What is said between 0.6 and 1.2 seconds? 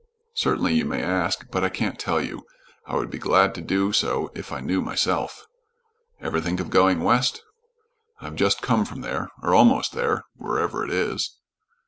you may